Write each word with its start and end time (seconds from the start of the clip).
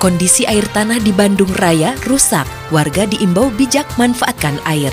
Kondisi 0.00 0.48
air 0.48 0.64
tanah 0.72 0.96
di 0.96 1.12
Bandung 1.12 1.52
Raya 1.60 1.92
rusak. 2.08 2.48
Warga 2.72 3.04
diimbau 3.04 3.52
bijak 3.52 3.84
manfaatkan 4.00 4.56
air. 4.64 4.88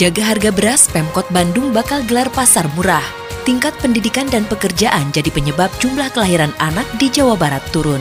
Jaga 0.00 0.32
harga 0.32 0.48
beras, 0.48 0.88
Pemkot 0.88 1.28
Bandung 1.28 1.76
bakal 1.76 2.00
gelar 2.08 2.32
pasar 2.32 2.64
murah. 2.72 3.04
Tingkat 3.44 3.76
pendidikan 3.84 4.24
dan 4.32 4.48
pekerjaan 4.48 5.12
jadi 5.12 5.28
penyebab 5.28 5.68
jumlah 5.76 6.08
kelahiran 6.08 6.56
anak 6.56 6.88
di 6.96 7.12
Jawa 7.12 7.36
Barat 7.36 7.60
turun. 7.68 8.00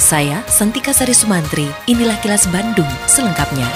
Saya, 0.00 0.40
Santika 0.48 0.96
Sari 0.96 1.12
Sumantri, 1.12 1.68
inilah 1.84 2.16
kilas 2.24 2.48
Bandung 2.48 2.88
selengkapnya. 3.04 3.68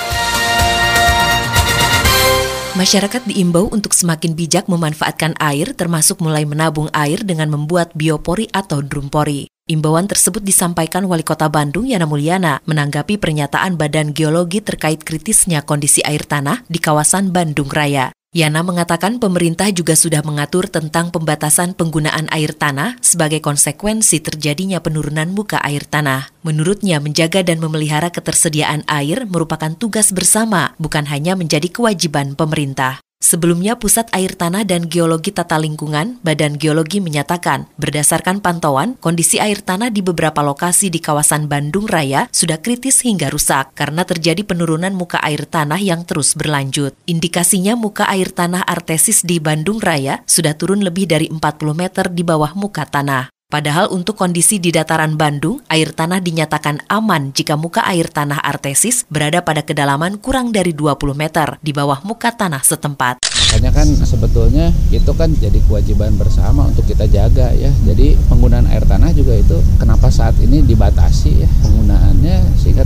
Masyarakat 2.81 3.29
diimbau 3.29 3.69
untuk 3.69 3.93
semakin 3.93 4.33
bijak 4.33 4.73
memanfaatkan 4.73 5.37
air 5.37 5.77
termasuk 5.77 6.25
mulai 6.25 6.49
menabung 6.49 6.89
air 6.97 7.21
dengan 7.21 7.53
membuat 7.53 7.93
biopori 7.93 8.49
atau 8.57 8.81
drumpori. 8.81 9.56
Imbauan 9.67 10.07
tersebut 10.07 10.47
disampaikan 10.47 11.03
Wali 11.11 11.27
Kota 11.27 11.51
Bandung 11.51 11.91
Yana 11.91 12.07
Mulyana 12.07 12.63
menanggapi 12.71 13.19
pernyataan 13.19 13.75
Badan 13.75 14.15
Geologi 14.15 14.63
terkait 14.63 15.03
kritisnya 15.03 15.67
kondisi 15.67 16.07
air 16.07 16.23
tanah 16.23 16.63
di 16.71 16.79
kawasan 16.79 17.35
Bandung 17.35 17.67
Raya. 17.67 18.15
Yana 18.31 18.63
mengatakan 18.63 19.19
pemerintah 19.19 19.67
juga 19.75 19.99
sudah 19.99 20.23
mengatur 20.23 20.71
tentang 20.71 21.11
pembatasan 21.11 21.75
penggunaan 21.75 22.31
air 22.31 22.55
tanah 22.55 22.95
sebagai 23.03 23.43
konsekuensi 23.43 24.23
terjadinya 24.23 24.79
penurunan 24.79 25.35
muka 25.35 25.59
air 25.59 25.83
tanah. 25.83 26.31
Menurutnya, 26.47 27.03
menjaga 27.03 27.43
dan 27.43 27.59
memelihara 27.59 28.15
ketersediaan 28.15 28.87
air 28.87 29.27
merupakan 29.27 29.75
tugas 29.75 30.15
bersama, 30.15 30.79
bukan 30.79 31.11
hanya 31.11 31.35
menjadi 31.35 31.67
kewajiban 31.67 32.39
pemerintah. 32.39 33.03
Sebelumnya, 33.17 33.81
Pusat 33.81 34.13
Air 34.15 34.39
Tanah 34.39 34.63
dan 34.63 34.87
Geologi 34.87 35.35
Tata 35.35 35.59
Lingkungan, 35.59 36.23
Badan 36.23 36.61
Geologi 36.61 37.03
menyatakan, 37.03 37.67
berdasarkan 37.75 38.39
pantauan, 38.39 38.95
kondisi 39.03 39.43
air 39.43 39.65
tanah 39.65 39.91
di 39.91 39.99
beberapa 39.99 40.47
lokasi 40.47 40.95
di 40.95 41.03
kawasan 41.03 41.51
Bandung 41.51 41.91
Raya 41.91 42.31
sudah 42.31 42.63
kritis 42.63 43.03
hingga 43.03 43.27
rusak 43.33 43.75
karena 43.75 44.07
terjadi 44.07 44.47
penurunan 44.47 44.95
muka 44.95 45.19
air 45.27 45.43
tanah 45.43 45.83
yang 45.83 46.07
terus 46.07 46.39
berlanjut. 46.39 46.95
Indikasinya 47.11 47.75
muka 47.75 48.07
air 48.07 48.31
tanah 48.31 48.63
artesis 48.63 49.27
di 49.27 49.43
Bandung 49.43 49.83
Raya 49.83 50.23
sudah 50.23 50.55
turun 50.55 50.87
lebih 50.87 51.11
dari 51.11 51.27
40 51.27 51.41
meter 51.75 52.07
di 52.13 52.23
bawah 52.23 52.55
muka 52.55 52.87
tanah. 52.87 53.36
Padahal 53.47 53.95
untuk 53.95 54.19
kondisi 54.19 54.59
di 54.59 54.75
dataran 54.75 55.15
Bandung, 55.15 55.63
air 55.71 55.95
tanah 55.95 56.19
dinyatakan 56.19 56.83
aman 56.91 57.31
jika 57.31 57.55
muka 57.55 57.79
air 57.87 58.11
tanah 58.11 58.43
artesis 58.43 59.07
berada 59.07 59.39
pada 59.47 59.63
kedalaman 59.63 60.19
kurang 60.19 60.51
dari 60.51 60.75
20 60.75 61.15
meter 61.15 61.55
di 61.63 61.71
bawah 61.71 62.03
muka 62.03 62.35
tanah 62.35 62.59
setempat. 62.67 63.23
Makanya 63.23 63.71
kan 63.71 63.87
sebetulnya 64.03 64.75
itu 64.91 65.15
kan 65.15 65.31
jadi 65.39 65.63
kewajiban 65.63 66.19
bersama 66.19 66.67
untuk 66.67 66.91
kita 66.91 67.07
jaga 67.07 67.55
ya. 67.55 67.71
Jadi 67.87 68.19
penggunaan 68.27 68.67
air 68.67 68.83
tanah 68.83 69.15
juga 69.15 69.39
itu 69.39 69.63
kenapa 69.79 70.11
saat 70.11 70.35
ini 70.43 70.67
dibatasi 70.67 71.47
ya 71.47 71.49
penggunaannya 71.63 72.59
sehingga 72.59 72.83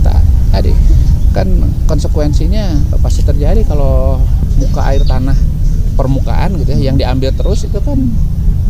tadi 0.53 0.77
kan 1.33 1.49
konsekuensinya 1.89 2.93
pasti 3.01 3.25
terjadi 3.25 3.65
kalau 3.65 4.21
muka 4.61 4.93
air 4.93 5.01
tanah 5.09 5.33
permukaan 5.97 6.53
gitu 6.61 6.69
ya 6.77 6.93
yang 6.93 7.01
diambil 7.01 7.33
terus 7.33 7.65
itu 7.65 7.81
kan 7.81 7.97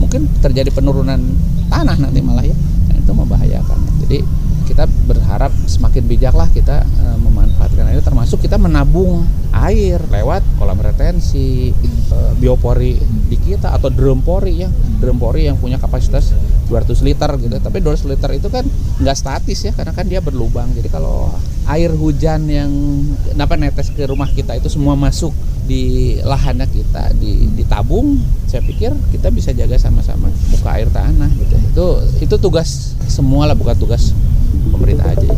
mungkin 0.01 0.25
terjadi 0.41 0.73
penurunan 0.73 1.21
tanah 1.69 1.95
nanti 2.01 2.19
malah 2.25 2.41
ya. 2.41 2.57
Dan 2.89 3.05
itu 3.05 3.13
membahayakan. 3.13 3.77
Jadi 4.01 4.17
kita 4.65 4.89
berharap 5.05 5.53
semakin 5.69 6.03
bijaklah 6.09 6.49
kita 6.49 6.81
e, 6.81 7.05
memanfaatkan 7.21 7.91
air 7.91 7.99
termasuk 7.99 8.39
kita 8.39 8.55
menabung 8.55 9.27
air 9.51 9.99
lewat 10.09 10.41
kolam 10.55 10.79
retensi 10.79 11.69
e, 11.75 12.17
biopori 12.39 12.97
di 13.29 13.37
kita 13.37 13.77
atau 13.77 13.93
drum 13.93 14.25
pori 14.25 14.65
ya. 14.65 14.69
Drum 14.97 15.21
pori 15.21 15.45
yang 15.45 15.61
punya 15.61 15.77
kapasitas 15.77 16.33
200 16.65 17.05
liter 17.05 17.29
gitu. 17.37 17.55
Tapi 17.61 17.77
200 17.83 18.09
liter 18.09 18.29
itu 18.33 18.47
kan 18.49 18.65
nggak 18.97 19.17
statis 19.17 19.59
ya 19.69 19.71
karena 19.77 19.93
kan 19.93 20.09
dia 20.09 20.23
berlubang. 20.23 20.73
Jadi 20.73 20.89
kalau 20.89 21.29
air 21.69 21.93
hujan 21.93 22.49
yang 22.49 22.71
apa 23.37 23.57
netes 23.57 23.93
ke 23.93 24.05
rumah 24.09 24.29
kita 24.31 24.57
itu 24.57 24.69
semua 24.71 24.97
masuk 24.97 25.33
di 25.65 26.17
lahannya 26.25 26.65
kita 26.65 27.13
di 27.15 27.47
ditabung 27.53 28.17
saya 28.49 28.65
pikir 28.65 28.91
kita 29.13 29.29
bisa 29.29 29.53
jaga 29.53 29.77
sama-sama 29.77 30.33
muka 30.51 30.69
air 30.73 30.89
tanah 30.89 31.29
gitu 31.37 31.55
itu 31.57 31.85
itu 32.27 32.35
tugas 32.41 32.97
semua 33.05 33.45
lah 33.45 33.55
bukan 33.55 33.77
tugas 33.77 34.11
pemerintah 34.73 35.07
aja 35.13 35.25
ya. 35.25 35.37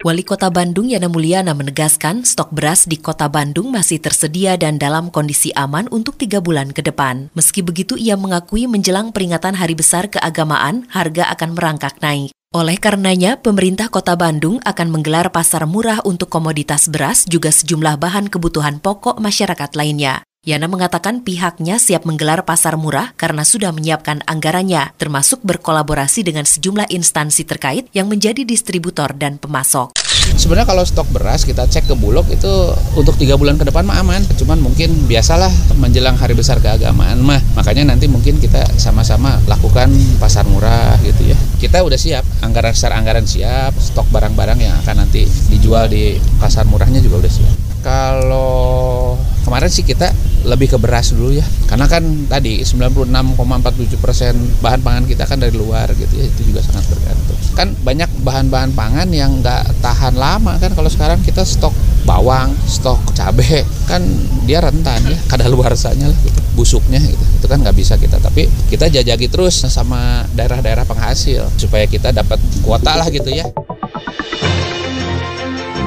Wali 0.00 0.24
Kota 0.24 0.48
Bandung 0.48 0.88
Yana 0.88 1.12
Mulyana 1.12 1.52
menegaskan 1.52 2.24
stok 2.24 2.56
beras 2.56 2.88
di 2.88 2.96
Kota 2.96 3.28
Bandung 3.28 3.68
masih 3.68 4.00
tersedia 4.00 4.56
dan 4.56 4.80
dalam 4.80 5.12
kondisi 5.12 5.52
aman 5.52 5.92
untuk 5.92 6.16
tiga 6.16 6.40
bulan 6.40 6.72
ke 6.72 6.80
depan. 6.80 7.28
Meski 7.36 7.60
begitu, 7.60 8.00
ia 8.00 8.16
mengakui 8.16 8.64
menjelang 8.64 9.12
peringatan 9.12 9.60
Hari 9.60 9.76
Besar 9.76 10.08
Keagamaan, 10.08 10.88
harga 10.88 11.28
akan 11.36 11.52
merangkak 11.52 12.00
naik. 12.00 12.32
Oleh 12.50 12.82
karenanya, 12.82 13.38
pemerintah 13.38 13.86
Kota 13.94 14.18
Bandung 14.18 14.58
akan 14.66 14.90
menggelar 14.90 15.30
pasar 15.30 15.70
murah 15.70 16.02
untuk 16.02 16.26
komoditas 16.26 16.90
beras 16.90 17.22
juga 17.22 17.54
sejumlah 17.54 17.94
bahan 17.94 18.26
kebutuhan 18.26 18.82
pokok 18.82 19.22
masyarakat 19.22 19.70
lainnya. 19.78 20.26
Yana 20.40 20.72
mengatakan 20.72 21.20
pihaknya 21.20 21.76
siap 21.76 22.08
menggelar 22.08 22.48
pasar 22.48 22.80
murah 22.80 23.12
karena 23.20 23.44
sudah 23.44 23.76
menyiapkan 23.76 24.24
anggarannya, 24.24 24.96
termasuk 24.96 25.44
berkolaborasi 25.44 26.24
dengan 26.24 26.48
sejumlah 26.48 26.88
instansi 26.88 27.44
terkait 27.44 27.92
yang 27.92 28.08
menjadi 28.08 28.48
distributor 28.48 29.12
dan 29.12 29.36
pemasok. 29.36 29.92
Sebenarnya 30.40 30.72
kalau 30.72 30.80
stok 30.88 31.12
beras 31.12 31.44
kita 31.44 31.68
cek 31.68 31.92
ke 31.92 31.94
Bulog 31.94 32.24
itu 32.32 32.48
untuk 32.96 33.20
tiga 33.20 33.36
bulan 33.36 33.60
ke 33.60 33.68
depan 33.68 33.84
mah 33.84 34.00
aman. 34.00 34.24
Cuman 34.40 34.64
mungkin 34.64 34.88
biasalah 35.04 35.52
menjelang 35.76 36.16
hari 36.16 36.32
besar 36.32 36.56
keagamaan 36.56 37.20
mah. 37.20 37.44
Makanya 37.52 37.92
nanti 37.92 38.08
mungkin 38.08 38.40
kita 38.40 38.64
sama-sama 38.80 39.36
lakukan 39.44 39.92
pasar 40.16 40.48
murah 40.48 40.96
gitu 41.04 41.36
ya. 41.36 41.36
Kita 41.60 41.84
udah 41.84 42.00
siap, 42.00 42.24
anggaran 42.40 42.72
secara 42.72 42.96
anggaran 42.96 43.28
siap, 43.28 43.76
stok 43.76 44.08
barang-barang 44.08 44.56
yang 44.56 44.72
akan 44.80 45.04
nanti 45.04 45.28
dijual 45.52 45.84
di 45.92 46.16
pasar 46.40 46.64
murahnya 46.64 47.04
juga 47.04 47.28
udah 47.28 47.32
siap. 47.36 47.56
Kalau 47.84 49.16
kemarin 49.44 49.68
sih 49.68 49.84
kita 49.84 50.08
lebih 50.44 50.72
ke 50.72 50.78
beras 50.80 51.12
dulu 51.12 51.36
ya. 51.36 51.44
Karena 51.68 51.86
kan 51.86 52.02
tadi 52.26 52.64
96,47 52.64 54.00
persen 54.00 54.34
bahan 54.64 54.80
pangan 54.80 55.04
kita 55.04 55.28
kan 55.28 55.38
dari 55.40 55.52
luar 55.54 55.92
gitu 55.92 56.14
ya. 56.16 56.26
Itu 56.26 56.48
juga 56.48 56.64
sangat 56.64 56.88
bergantung. 56.88 57.38
Kan 57.52 57.76
banyak 57.84 58.10
bahan-bahan 58.24 58.72
pangan 58.72 59.08
yang 59.12 59.44
nggak 59.44 59.84
tahan 59.84 60.16
lama 60.16 60.56
kan. 60.56 60.72
Kalau 60.72 60.88
sekarang 60.88 61.20
kita 61.20 61.44
stok 61.44 61.74
bawang 62.08 62.56
stok 62.64 62.98
cabai 63.12 63.62
kan 63.84 64.00
dia 64.48 64.64
rentan 64.64 65.04
ya. 65.04 65.18
Kada 65.28 65.46
luar 65.46 65.76
lah 65.76 65.94
gitu, 65.94 66.40
busuknya 66.56 66.98
gitu. 66.98 67.24
Itu 67.40 67.46
kan 67.46 67.60
nggak 67.60 67.76
bisa 67.76 68.00
kita. 68.00 68.16
Tapi 68.18 68.48
kita 68.72 68.88
jajaki 68.88 69.28
terus 69.28 69.60
sama 69.68 70.24
daerah-daerah 70.32 70.88
penghasil 70.88 71.46
supaya 71.60 71.84
kita 71.84 72.10
dapat 72.16 72.40
kuota 72.64 72.96
lah 72.96 73.06
gitu 73.12 73.28
ya. 73.28 73.44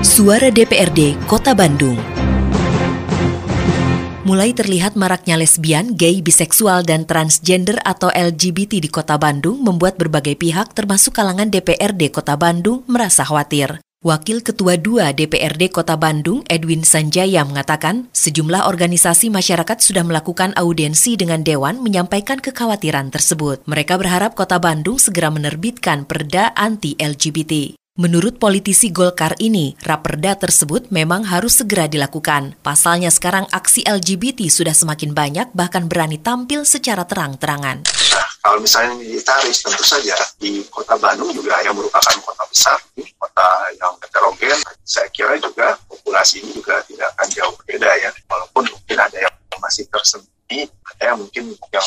Suara 0.04 0.52
DPRD 0.52 1.16
Kota 1.26 1.56
Bandung 1.56 2.13
Mulai 4.24 4.56
terlihat 4.56 4.96
maraknya 4.96 5.36
lesbian, 5.36 6.00
gay, 6.00 6.24
biseksual, 6.24 6.88
dan 6.88 7.04
transgender 7.04 7.76
atau 7.84 8.08
LGBT 8.08 8.80
di 8.80 8.88
kota 8.88 9.20
Bandung 9.20 9.60
membuat 9.60 10.00
berbagai 10.00 10.40
pihak 10.40 10.72
termasuk 10.72 11.12
kalangan 11.12 11.52
DPRD 11.52 12.08
kota 12.08 12.40
Bandung 12.40 12.88
merasa 12.88 13.28
khawatir. 13.28 13.84
Wakil 14.00 14.40
Ketua 14.40 14.80
2 14.80 15.16
DPRD 15.16 15.72
Kota 15.72 16.00
Bandung, 16.00 16.44
Edwin 16.48 16.88
Sanjaya, 16.88 17.44
mengatakan 17.48 18.12
sejumlah 18.16 18.68
organisasi 18.68 19.28
masyarakat 19.28 19.80
sudah 19.80 20.08
melakukan 20.08 20.56
audiensi 20.56 21.20
dengan 21.20 21.44
Dewan 21.44 21.84
menyampaikan 21.84 22.40
kekhawatiran 22.40 23.12
tersebut. 23.12 23.64
Mereka 23.68 24.00
berharap 24.00 24.40
Kota 24.40 24.56
Bandung 24.60 25.00
segera 25.04 25.32
menerbitkan 25.32 26.08
perda 26.08 26.52
anti-LGBT. 26.56 27.76
Menurut 27.94 28.42
politisi 28.42 28.90
Golkar 28.90 29.38
ini, 29.38 29.78
raperda 29.86 30.34
tersebut 30.34 30.90
memang 30.90 31.30
harus 31.30 31.62
segera 31.62 31.86
dilakukan. 31.86 32.58
Pasalnya 32.66 33.14
sekarang 33.14 33.46
aksi 33.54 33.86
LGBT 33.86 34.50
sudah 34.50 34.74
semakin 34.74 35.14
banyak 35.14 35.54
bahkan 35.54 35.86
berani 35.86 36.18
tampil 36.18 36.66
secara 36.66 37.06
terang-terangan. 37.06 37.86
Nah, 37.86 38.28
kalau 38.42 38.66
misalnya 38.66 38.98
ditarik 38.98 39.54
tentu 39.54 39.86
saja 39.86 40.18
di 40.42 40.66
kota 40.74 40.98
Bandung 40.98 41.38
juga 41.38 41.54
yang 41.62 41.78
merupakan 41.78 42.18
kota 42.26 42.42
besar, 42.50 42.82
kota 42.98 43.48
yang 43.78 43.94
heterogen, 44.02 44.58
saya 44.82 45.06
kira 45.14 45.38
juga 45.38 45.78
populasi 45.86 46.42
ini 46.42 46.50
juga 46.50 46.82
tidak 46.90 47.14
akan 47.14 47.28
jauh 47.30 47.54
berbeda 47.62 47.94
ya. 48.02 48.10
Walaupun 48.26 48.74
mungkin 48.74 48.98
ada 48.98 49.18
yang 49.22 49.34
masih 49.62 49.86
tersembunyi, 49.94 50.66
ada 50.98 51.14
yang 51.14 51.22
mungkin 51.22 51.54
yang 51.70 51.86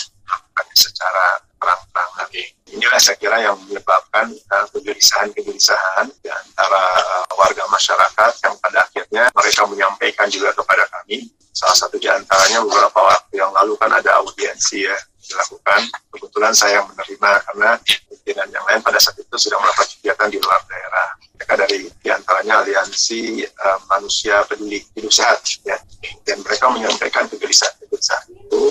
secara 0.71 1.43
terang-terangan. 1.67 2.27
Ini 2.31 2.79
inilah 2.79 3.01
saya 3.03 3.17
kira 3.19 3.37
yang 3.43 3.59
menyebabkan 3.67 4.31
uh, 4.55 4.67
kegelisahan-kegelisahan 4.71 6.07
di 6.23 6.31
antara 6.31 6.83
uh, 7.03 7.27
warga 7.35 7.67
masyarakat 7.67 8.33
yang 8.47 8.55
pada 8.63 8.79
akhirnya 8.87 9.25
mereka 9.35 9.63
menyampaikan 9.67 10.31
juga 10.31 10.55
kepada 10.55 10.87
kami. 10.95 11.27
Salah 11.51 11.75
satu 11.75 11.97
di 11.99 12.07
antaranya 12.07 12.63
beberapa 12.63 13.01
waktu 13.01 13.41
yang 13.41 13.51
lalu 13.51 13.75
kan 13.81 13.91
ada 13.91 14.23
audiensi 14.23 14.87
ya 14.87 14.95
dilakukan. 15.27 15.91
Kebetulan 16.15 16.55
saya 16.55 16.85
menerima 16.87 17.31
karena 17.51 17.71
pimpinan 17.83 18.49
yang 18.53 18.65
lain 18.69 18.81
pada 18.85 19.01
saat 19.03 19.19
itu 19.19 19.37
sedang 19.41 19.59
melakukan 19.65 19.89
kegiatan 19.99 20.29
di 20.31 20.39
luar 20.39 20.61
daerah. 20.71 21.09
Mereka 21.35 21.55
dari 21.59 21.79
di 21.91 22.09
antaranya 22.13 22.55
aliansi 22.63 23.43
uh, 23.43 23.79
manusia 23.91 24.45
peduli 24.47 24.85
hidup 24.95 25.11
sehat 25.11 25.43
ya. 25.65 25.81
Dan 26.23 26.45
mereka 26.45 26.71
menyampaikan 26.71 27.25
kegelisahan-kegelisahan 27.27 28.31
itu. 28.31 28.63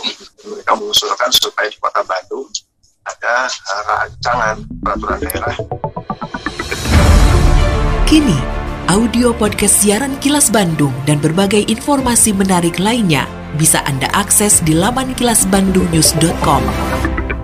Mereka 0.46 0.72
mengusulkan 0.78 1.34
supaya 1.34 1.68
di 1.68 1.78
kota 1.82 2.06
Bandung 2.06 2.48
ada 3.06 3.46
uh, 3.46 3.84
rancangan 3.86 4.56
peraturan 4.82 5.20
daerah. 5.22 5.56
Kini, 8.06 8.38
audio 8.90 9.34
podcast 9.34 9.82
siaran 9.82 10.18
Kilas 10.22 10.50
Bandung 10.50 10.94
dan 11.06 11.22
berbagai 11.22 11.66
informasi 11.70 12.34
menarik 12.34 12.78
lainnya 12.82 13.26
bisa 13.56 13.82
Anda 13.86 14.10
akses 14.14 14.62
di 14.66 14.76
laman 14.76 15.16
kilasbandungnews.com. 15.16 16.64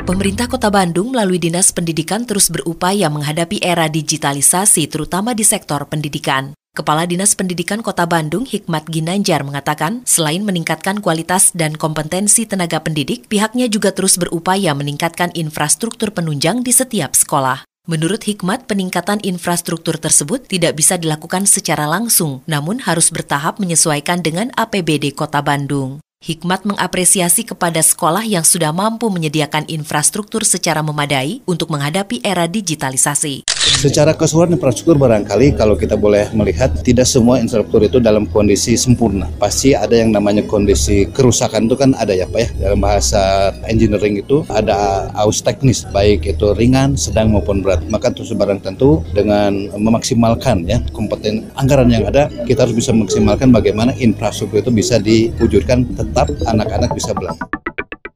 Pemerintah 0.01 0.49
Kota 0.49 0.67
Bandung 0.73 1.13
melalui 1.13 1.37
Dinas 1.37 1.69
Pendidikan 1.71 2.25
terus 2.25 2.49
berupaya 2.49 3.07
menghadapi 3.07 3.61
era 3.61 3.85
digitalisasi 3.87 4.89
terutama 4.89 5.31
di 5.37 5.45
sektor 5.45 5.85
pendidikan. 5.87 6.57
Kepala 6.71 7.03
Dinas 7.03 7.35
Pendidikan 7.35 7.83
Kota 7.83 8.07
Bandung, 8.07 8.47
Hikmat 8.47 8.87
Ginanjar, 8.87 9.43
mengatakan 9.43 10.07
selain 10.07 10.39
meningkatkan 10.39 11.03
kualitas 11.03 11.51
dan 11.51 11.75
kompetensi 11.75 12.47
tenaga 12.47 12.79
pendidik, 12.79 13.27
pihaknya 13.27 13.67
juga 13.67 13.91
terus 13.91 14.15
berupaya 14.15 14.71
meningkatkan 14.71 15.35
infrastruktur 15.35 16.15
penunjang 16.15 16.63
di 16.63 16.71
setiap 16.71 17.11
sekolah. 17.11 17.67
Menurut 17.91 18.23
Hikmat, 18.23 18.71
peningkatan 18.71 19.19
infrastruktur 19.19 19.99
tersebut 19.99 20.47
tidak 20.47 20.79
bisa 20.79 20.95
dilakukan 20.95 21.43
secara 21.43 21.91
langsung, 21.91 22.39
namun 22.47 22.79
harus 22.79 23.11
bertahap 23.11 23.59
menyesuaikan 23.59 24.23
dengan 24.23 24.47
APBD 24.55 25.11
Kota 25.11 25.43
Bandung. 25.43 25.99
Hikmat 26.23 26.63
mengapresiasi 26.63 27.43
kepada 27.51 27.83
sekolah 27.83 28.23
yang 28.23 28.47
sudah 28.47 28.71
mampu 28.71 29.11
menyediakan 29.11 29.67
infrastruktur 29.67 30.47
secara 30.47 30.79
memadai 30.79 31.43
untuk 31.43 31.67
menghadapi 31.67 32.23
era 32.23 32.47
digitalisasi. 32.47 33.60
Secara 33.61 34.17
keseluruhan 34.17 34.57
infrastruktur 34.57 34.97
barangkali 34.97 35.53
kalau 35.53 35.77
kita 35.77 35.93
boleh 35.93 36.33
melihat 36.33 36.73
tidak 36.81 37.05
semua 37.05 37.37
infrastruktur 37.37 37.85
itu 37.85 37.97
dalam 38.01 38.25
kondisi 38.25 38.73
sempurna. 38.73 39.29
Pasti 39.37 39.77
ada 39.77 39.93
yang 39.93 40.09
namanya 40.09 40.41
kondisi 40.49 41.05
kerusakan 41.09 41.69
itu 41.69 41.77
kan 41.77 41.93
ada 41.93 42.09
ya 42.13 42.25
Pak 42.25 42.39
ya. 42.41 42.49
Dalam 42.57 42.81
bahasa 42.81 43.53
engineering 43.69 44.17
itu 44.21 44.41
ada 44.49 45.09
aus 45.13 45.45
teknis 45.45 45.85
baik 45.93 46.25
itu 46.25 46.57
ringan, 46.57 46.97
sedang 46.97 47.29
maupun 47.29 47.61
berat. 47.61 47.85
Maka 47.85 48.09
terus 48.09 48.33
barang 48.33 48.65
tentu 48.65 49.05
dengan 49.13 49.69
memaksimalkan 49.77 50.65
ya 50.65 50.81
kompeten 50.89 51.45
anggaran 51.53 51.93
yang 51.93 52.09
ada 52.09 52.33
kita 52.49 52.65
harus 52.65 52.73
bisa 52.73 52.89
memaksimalkan 52.97 53.53
bagaimana 53.53 53.93
infrastruktur 54.01 54.65
itu 54.65 54.73
bisa 54.73 54.97
diwujudkan 54.97 55.85
tetap 55.93 56.33
anak-anak 56.49 56.89
bisa 56.97 57.13
belajar. 57.13 57.60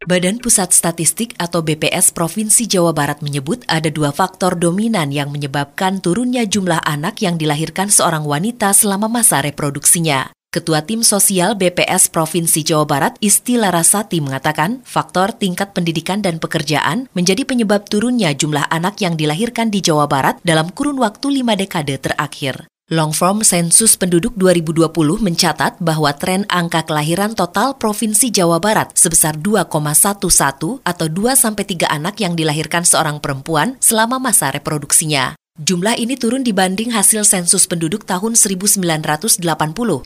Badan 0.06 0.38
Pusat 0.38 0.69
Statistik 0.69 1.34
atau 1.42 1.66
BPS 1.66 2.13
Provinsi 2.13 2.69
Jawa 2.69 2.94
Barat 2.94 3.25
menyebut 3.25 3.66
ada 3.66 3.90
dua 3.90 4.13
faktor 4.13 4.54
dominan 4.54 5.10
yang 5.10 5.34
menyebabkan 5.34 5.98
turunnya 5.98 6.46
jumlah 6.46 6.78
anak 6.86 7.25
yang 7.25 7.42
dilahirkan 7.42 7.90
seorang 7.90 8.22
wanita 8.22 8.69
selama 8.78 9.10
masa 9.10 9.42
reproduksinya. 9.42 10.30
Ketua 10.54 10.86
Tim 10.86 11.02
Sosial 11.02 11.57
BPS 11.57 12.13
Provinsi 12.13 12.62
Jawa 12.62 12.86
Barat 12.86 13.18
Isti 13.18 13.57
Larasati 13.57 14.22
mengatakan 14.22 14.86
faktor 14.86 15.34
tingkat 15.34 15.74
pendidikan 15.74 16.22
dan 16.22 16.38
pekerjaan 16.38 17.10
menjadi 17.18 17.42
penyebab 17.42 17.90
turunnya 17.90 18.30
jumlah 18.38 18.69
anak 18.69 19.02
yang 19.02 19.18
dilahirkan 19.18 19.74
di 19.74 19.81
Jawa 19.81 20.06
Barat 20.06 20.38
dalam 20.46 20.69
kurun 20.69 21.02
waktu 21.02 21.42
lima 21.42 21.57
dekade 21.57 21.98
terakhir. 21.98 22.69
Long 22.94 23.18
Form 23.18 23.42
Sensus 23.42 23.98
Penduduk 23.98 24.38
2020 24.38 24.94
mencatat 25.18 25.82
bahwa 25.82 26.14
tren 26.14 26.46
angka 26.54 26.86
kelahiran 26.86 27.34
total 27.34 27.74
Provinsi 27.82 28.30
Jawa 28.30 28.62
Barat 28.62 28.94
sebesar 28.94 29.42
2,11 29.42 30.86
atau 30.86 31.08
2 31.10 31.34
sampai 31.34 31.66
3 31.66 31.90
anak 31.90 32.22
yang 32.22 32.38
dilahirkan 32.38 32.86
seorang 32.86 33.18
perempuan 33.18 33.74
selama 33.82 34.22
masa 34.22 34.54
reproduksinya. 34.54 35.34
Jumlah 35.56 35.96
ini 35.96 36.19
turun 36.19 36.44
dibanding 36.44 36.92
hasil 36.92 37.24
sensus 37.24 37.63
penduduk 37.63 38.04
tahun 38.04 38.36
1980 38.36 39.40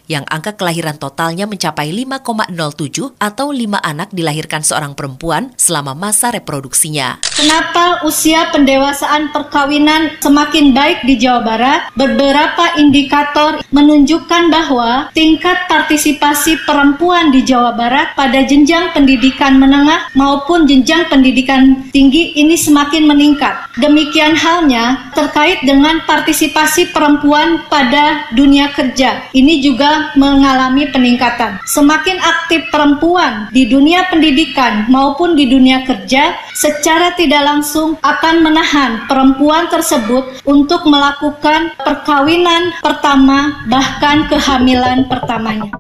yang 0.05 0.21
angka 0.29 0.53
kelahiran 0.53 0.93
totalnya 1.01 1.49
mencapai 1.49 1.89
5,07 1.89 3.17
atau 3.17 3.47
5 3.49 3.81
anak 3.81 4.13
dilahirkan 4.13 4.61
seorang 4.61 4.93
perempuan 4.93 5.49
selama 5.57 5.97
masa 5.97 6.29
reproduksinya. 6.29 7.25
Kenapa 7.33 8.05
usia 8.05 8.53
pendewasaan 8.53 9.33
perkawinan 9.33 10.21
semakin 10.21 10.69
baik 10.69 11.01
di 11.09 11.17
Jawa 11.17 11.41
Barat? 11.41 11.81
Beberapa 11.97 12.77
indikator 12.77 13.57
menunjukkan 13.73 14.53
bahwa 14.53 15.09
tingkat 15.17 15.65
partisipasi 15.65 16.61
perempuan 16.61 17.33
di 17.33 17.41
Jawa 17.41 17.73
Barat 17.73 18.13
pada 18.13 18.45
jenjang 18.45 18.93
pendidikan 18.93 19.57
menengah 19.57 20.13
maupun 20.13 20.69
jenjang 20.69 21.09
pendidikan 21.09 21.89
tinggi 21.89 22.37
ini 22.37 22.53
semakin 22.53 23.09
meningkat. 23.09 23.65
Demikian 23.81 24.37
halnya 24.37 25.09
terkait 25.17 25.38
terkait 25.39 25.63
dengan 25.63 26.03
partisipasi 26.03 26.91
perempuan 26.91 27.63
pada 27.71 28.27
dunia 28.35 28.75
kerja. 28.75 29.23
Ini 29.31 29.63
juga 29.63 30.11
mengalami 30.19 30.91
peningkatan. 30.91 31.63
Semakin 31.63 32.19
aktif 32.19 32.67
perempuan 32.67 33.47
di 33.55 33.63
dunia 33.71 34.03
pendidikan 34.11 34.91
maupun 34.91 35.39
di 35.39 35.47
dunia 35.47 35.87
kerja, 35.87 36.35
secara 36.51 37.15
tidak 37.15 37.39
langsung 37.39 37.95
akan 38.03 38.43
menahan 38.43 39.07
perempuan 39.07 39.71
tersebut 39.71 40.43
untuk 40.43 40.83
melakukan 40.83 41.71
perkawinan 41.87 42.75
pertama, 42.83 43.63
bahkan 43.71 44.27
kehamilan 44.27 45.07
pertamanya. 45.07 45.71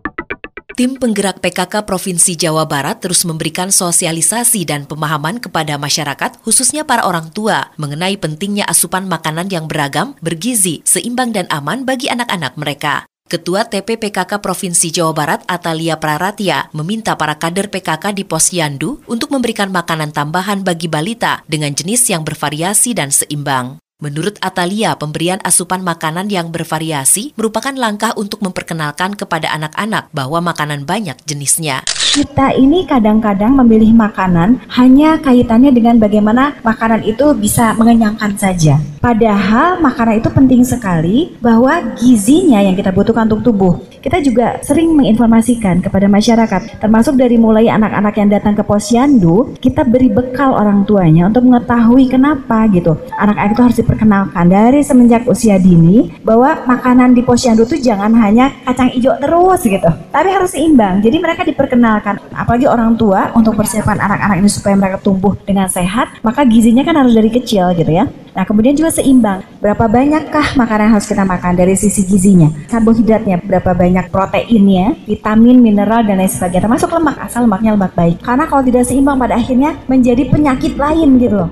Tim 0.79 0.95
penggerak 0.95 1.43
PKK 1.43 1.83
Provinsi 1.83 2.39
Jawa 2.39 2.63
Barat 2.63 3.03
terus 3.03 3.27
memberikan 3.27 3.67
sosialisasi 3.67 4.63
dan 4.63 4.87
pemahaman 4.87 5.43
kepada 5.43 5.75
masyarakat, 5.75 6.39
khususnya 6.39 6.87
para 6.87 7.03
orang 7.03 7.35
tua, 7.35 7.75
mengenai 7.75 8.15
pentingnya 8.15 8.63
asupan 8.63 9.03
makanan 9.03 9.51
yang 9.51 9.67
beragam, 9.67 10.15
bergizi, 10.23 10.79
seimbang 10.87 11.35
dan 11.35 11.51
aman 11.51 11.83
bagi 11.83 12.07
anak-anak 12.07 12.55
mereka. 12.55 13.03
Ketua 13.27 13.67
TPPKK 13.67 14.39
Provinsi 14.39 14.87
Jawa 14.87 15.11
Barat 15.11 15.43
Atalia 15.51 15.99
Praratia 15.99 16.71
meminta 16.71 17.19
para 17.19 17.35
kader 17.35 17.67
PKK 17.67 18.15
di 18.15 18.23
Posyandu 18.23 19.03
untuk 19.03 19.35
memberikan 19.35 19.67
makanan 19.75 20.15
tambahan 20.15 20.63
bagi 20.63 20.87
balita 20.87 21.43
dengan 21.43 21.75
jenis 21.75 22.07
yang 22.07 22.23
bervariasi 22.23 22.95
dan 22.95 23.11
seimbang. 23.11 23.83
Menurut 23.99 24.39
Atalia, 24.39 24.95
pemberian 24.95 25.43
asupan 25.43 25.83
makanan 25.83 26.31
yang 26.31 26.55
bervariasi 26.55 27.35
merupakan 27.35 27.75
langkah 27.75 28.15
untuk 28.15 28.39
memperkenalkan 28.39 29.11
kepada 29.11 29.51
anak-anak 29.51 30.07
bahwa 30.15 30.39
makanan 30.39 30.87
banyak 30.87 31.19
jenisnya. 31.27 31.83
Kita 32.15 32.55
ini 32.55 32.87
kadang-kadang 32.87 33.59
memilih 33.59 33.91
makanan 33.91 34.63
hanya 34.71 35.19
kaitannya 35.19 35.75
dengan 35.75 35.99
bagaimana 35.99 36.55
makanan 36.63 37.03
itu 37.03 37.35
bisa 37.35 37.75
mengenyangkan 37.75 38.39
saja. 38.39 38.79
Padahal 39.03 39.83
makanan 39.83 40.23
itu 40.23 40.31
penting 40.31 40.63
sekali 40.63 41.35
bahwa 41.43 41.83
gizinya 41.99 42.63
yang 42.63 42.79
kita 42.79 42.95
butuhkan 42.95 43.27
untuk 43.27 43.51
tubuh. 43.51 43.83
Kita 43.99 44.23
juga 44.23 44.63
sering 44.63 44.95
menginformasikan 44.95 45.83
kepada 45.83 46.07
masyarakat, 46.07 46.79
termasuk 46.79 47.19
dari 47.19 47.35
mulai 47.35 47.67
anak-anak 47.67 48.15
yang 48.15 48.29
datang 48.31 48.55
ke 48.55 48.63
posyandu, 48.63 49.59
kita 49.59 49.83
beri 49.83 50.07
bekal 50.07 50.55
orang 50.55 50.87
tuanya 50.87 51.27
untuk 51.27 51.43
mengetahui 51.43 52.07
kenapa 52.07 52.63
gitu. 52.71 52.95
Anak-anak 53.19 53.51
itu 53.51 53.63
harus 53.63 53.77
diperkenalkan 53.83 54.45
dari 54.47 54.79
semenjak 54.79 55.27
usia 55.27 55.59
dini 55.59 56.15
bahwa 56.23 56.63
makanan 56.63 57.11
di 57.11 57.27
posyandu 57.27 57.67
itu 57.67 57.83
jangan 57.83 58.15
hanya 58.15 58.55
kacang 58.63 58.87
hijau 58.95 59.19
terus 59.19 59.67
gitu, 59.67 59.89
tapi 60.15 60.27
harus 60.31 60.55
seimbang. 60.55 61.03
Jadi 61.03 61.19
mereka 61.19 61.43
diperkenalkan, 61.43 62.23
apalagi 62.31 62.71
orang 62.71 62.95
tua 62.95 63.35
untuk 63.35 63.59
persiapan 63.59 63.99
anak-anak 63.99 64.39
ini 64.39 64.49
supaya 64.49 64.79
mereka 64.79 65.03
tumbuh 65.03 65.35
dengan 65.43 65.67
sehat, 65.67 66.23
maka 66.23 66.47
gizinya 66.47 66.87
kan 66.87 66.95
harus 66.95 67.11
dari 67.11 67.27
kecil 67.27 67.75
gitu 67.75 67.91
ya. 67.91 68.07
Nah, 68.33 68.43
kemudian 68.45 68.77
juga 68.77 68.93
seimbang. 68.93 69.41
Berapa 69.59 69.89
banyakkah 69.89 70.55
makanan 70.55 70.89
yang 70.89 70.93
harus 70.97 71.09
kita 71.09 71.23
makan 71.25 71.53
dari 71.57 71.75
sisi 71.75 72.05
gizinya? 72.05 72.49
Karbohidratnya, 72.69 73.41
berapa 73.41 73.71
banyak 73.73 74.09
proteinnya, 74.13 74.95
vitamin, 75.09 75.59
mineral, 75.59 76.05
dan 76.05 76.21
lain 76.21 76.31
sebagainya. 76.31 76.69
Termasuk 76.69 76.89
lemak, 76.93 77.17
asal 77.19 77.49
lemaknya 77.49 77.75
lemak 77.75 77.93
baik. 77.97 78.17
Karena 78.21 78.45
kalau 78.45 78.63
tidak 78.65 78.85
seimbang 78.85 79.17
pada 79.17 79.35
akhirnya 79.35 79.75
menjadi 79.89 80.23
penyakit 80.29 80.73
lain 80.77 81.17
gitu 81.17 81.35
loh. 81.45 81.51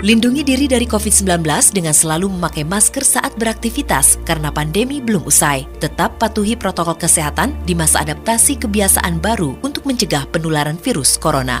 Lindungi 0.00 0.40
diri 0.40 0.64
dari 0.64 0.88
COVID-19 0.88 1.44
dengan 1.76 1.92
selalu 1.92 2.32
memakai 2.32 2.64
masker 2.64 3.04
saat 3.04 3.36
beraktivitas 3.36 4.16
karena 4.24 4.48
pandemi 4.48 4.96
belum 4.96 5.28
usai. 5.28 5.68
Tetap 5.76 6.16
patuhi 6.16 6.56
protokol 6.56 6.96
kesehatan 6.96 7.52
di 7.68 7.76
masa 7.76 8.00
adaptasi 8.00 8.56
kebiasaan 8.64 9.20
baru 9.20 9.60
untuk 9.60 9.84
mencegah 9.84 10.24
penularan 10.32 10.80
virus 10.80 11.20
corona. 11.20 11.60